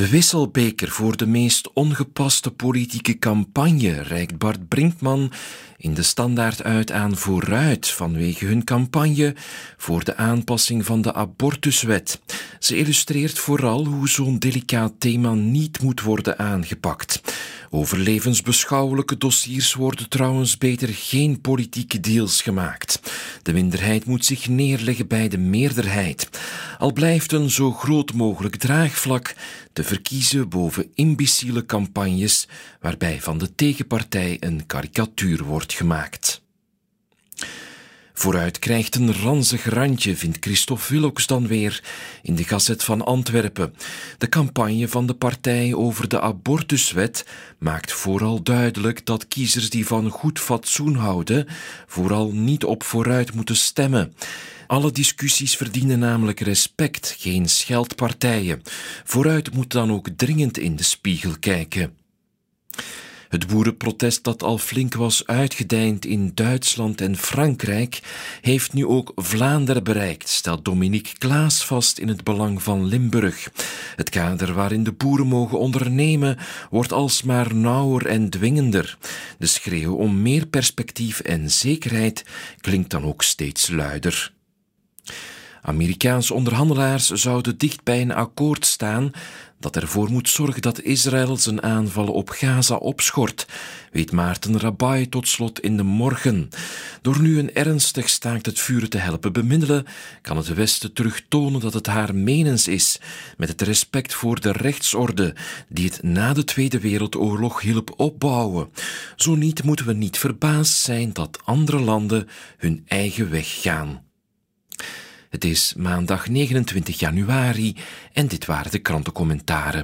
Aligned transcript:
De 0.00 0.08
wisselbeker 0.08 0.88
voor 0.88 1.16
de 1.16 1.26
meest 1.26 1.72
ongepaste 1.72 2.50
politieke 2.50 3.18
campagne 3.18 4.02
reikt 4.02 4.38
Bart 4.38 4.68
Brinkman 4.68 5.32
in 5.76 5.94
de 5.94 6.02
standaard 6.02 6.62
uit 6.62 6.92
aan 6.92 7.16
vooruit 7.16 7.88
vanwege 7.88 8.44
hun 8.46 8.64
campagne 8.64 9.34
voor 9.76 10.04
de 10.04 10.16
aanpassing 10.16 10.86
van 10.86 11.02
de 11.02 11.14
abortuswet. 11.14 12.20
Ze 12.58 12.76
illustreert 12.76 13.38
vooral 13.38 13.86
hoe 13.86 14.08
zo'n 14.08 14.38
delicaat 14.38 14.92
thema 14.98 15.34
niet 15.34 15.82
moet 15.82 16.00
worden 16.00 16.38
aangepakt. 16.38 17.20
Over 17.70 17.98
levensbeschouwelijke 17.98 19.18
dossiers 19.18 19.74
worden 19.74 20.08
trouwens 20.08 20.58
beter 20.58 20.88
geen 20.88 21.40
politieke 21.40 22.00
deals 22.00 22.42
gemaakt. 22.42 23.00
De 23.42 23.52
minderheid 23.52 24.04
moet 24.04 24.24
zich 24.24 24.48
neerleggen 24.48 25.06
bij 25.06 25.28
de 25.28 25.38
meerderheid. 25.38 26.28
Al 26.80 26.92
blijft 26.92 27.32
een 27.32 27.50
zo 27.50 27.72
groot 27.72 28.12
mogelijk 28.12 28.56
draagvlak 28.56 29.34
te 29.72 29.84
verkiezen 29.84 30.48
boven 30.48 30.90
imbeciele 30.94 31.66
campagnes 31.66 32.48
waarbij 32.80 33.20
van 33.20 33.38
de 33.38 33.54
tegenpartij 33.54 34.36
een 34.40 34.66
karikatuur 34.66 35.44
wordt 35.44 35.72
gemaakt. 35.72 36.42
Vooruit 38.12 38.58
krijgt 38.58 38.94
een 38.94 39.14
ranzig 39.14 39.64
randje, 39.64 40.16
vindt 40.16 40.36
Christophe 40.40 40.92
Willocks 40.92 41.26
dan 41.26 41.46
weer 41.46 41.82
in 42.22 42.34
de 42.34 42.44
Gazet 42.44 42.84
van 42.84 43.04
Antwerpen. 43.04 43.74
De 44.18 44.28
campagne 44.28 44.88
van 44.88 45.06
de 45.06 45.14
partij 45.14 45.74
over 45.74 46.08
de 46.08 46.20
abortuswet 46.20 47.26
maakt 47.58 47.92
vooral 47.92 48.42
duidelijk 48.42 49.06
dat 49.06 49.28
kiezers 49.28 49.70
die 49.70 49.86
van 49.86 50.08
goed 50.08 50.38
fatsoen 50.38 50.94
houden, 50.94 51.46
vooral 51.86 52.32
niet 52.32 52.64
op 52.64 52.82
vooruit 52.82 53.34
moeten 53.34 53.56
stemmen. 53.56 54.14
Alle 54.70 54.92
discussies 54.92 55.56
verdienen 55.56 55.98
namelijk 55.98 56.40
respect, 56.40 57.16
geen 57.18 57.48
scheldpartijen. 57.48 58.62
Vooruit 59.04 59.54
moet 59.54 59.72
dan 59.72 59.92
ook 59.92 60.08
dringend 60.16 60.58
in 60.58 60.76
de 60.76 60.82
spiegel 60.82 61.32
kijken. 61.40 61.96
Het 63.28 63.46
boerenprotest 63.46 64.24
dat 64.24 64.42
al 64.42 64.58
flink 64.58 64.94
was 64.94 65.26
uitgedijnd 65.26 66.04
in 66.04 66.30
Duitsland 66.34 67.00
en 67.00 67.16
Frankrijk, 67.16 68.00
heeft 68.40 68.72
nu 68.72 68.86
ook 68.86 69.12
Vlaanderen 69.16 69.84
bereikt, 69.84 70.28
stelt 70.28 70.64
Dominique 70.64 71.18
Klaas 71.18 71.64
vast 71.64 71.98
in 71.98 72.08
het 72.08 72.24
belang 72.24 72.62
van 72.62 72.84
Limburg. 72.84 73.50
Het 73.96 74.08
kader 74.08 74.52
waarin 74.52 74.84
de 74.84 74.92
boeren 74.92 75.26
mogen 75.26 75.58
ondernemen 75.58 76.38
wordt 76.70 76.92
alsmaar 76.92 77.54
nauwer 77.54 78.06
en 78.06 78.30
dwingender. 78.30 78.98
De 79.38 79.46
schreeuw 79.46 79.94
om 79.94 80.22
meer 80.22 80.46
perspectief 80.46 81.20
en 81.20 81.50
zekerheid 81.50 82.24
klinkt 82.60 82.90
dan 82.90 83.04
ook 83.04 83.22
steeds 83.22 83.68
luider. 83.68 84.38
Amerikaanse 85.62 86.34
onderhandelaars 86.34 87.10
zouden 87.10 87.58
dicht 87.58 87.84
bij 87.84 88.00
een 88.00 88.14
akkoord 88.14 88.66
staan 88.66 89.12
dat 89.60 89.76
ervoor 89.76 90.10
moet 90.10 90.28
zorgen 90.28 90.62
dat 90.62 90.82
Israël 90.82 91.36
zijn 91.36 91.62
aanvallen 91.62 92.12
op 92.12 92.28
Gaza 92.28 92.74
opschort, 92.74 93.46
weet 93.92 94.12
Maarten 94.12 94.60
Rabai 94.60 95.08
tot 95.08 95.28
slot 95.28 95.60
in 95.60 95.76
de 95.76 95.82
morgen. 95.82 96.48
Door 97.02 97.20
nu 97.20 97.38
een 97.38 97.54
ernstig 97.54 98.08
staakt 98.08 98.46
het 98.46 98.60
vuren 98.60 98.90
te 98.90 98.98
helpen 98.98 99.32
bemiddelen, 99.32 99.86
kan 100.22 100.36
het 100.36 100.54
Westen 100.54 100.92
terugtonen 100.92 101.60
dat 101.60 101.74
het 101.74 101.86
haar 101.86 102.14
menens 102.14 102.68
is 102.68 103.00
met 103.36 103.48
het 103.48 103.62
respect 103.62 104.14
voor 104.14 104.40
de 104.40 104.52
rechtsorde 104.52 105.34
die 105.68 105.84
het 105.84 106.02
na 106.02 106.32
de 106.32 106.44
Tweede 106.44 106.78
Wereldoorlog 106.78 107.60
hielp 107.60 107.94
opbouwen. 107.96 108.68
Zo 109.16 109.34
niet 109.34 109.64
moeten 109.64 109.86
we 109.86 109.92
niet 109.92 110.18
verbaasd 110.18 110.74
zijn 110.74 111.12
dat 111.12 111.38
andere 111.44 111.80
landen 111.80 112.28
hun 112.56 112.84
eigen 112.86 113.30
weg 113.30 113.60
gaan. 113.60 114.09
Het 115.30 115.44
is 115.44 115.74
maandag 115.76 116.28
29 116.28 116.98
januari 116.98 117.76
en 118.12 118.26
dit 118.26 118.46
waren 118.46 118.70
de 118.70 118.78
krantencommentaren. 118.78 119.78